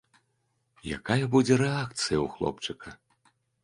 [0.97, 3.01] Якая будзе рэакцыя ў хлопчыка?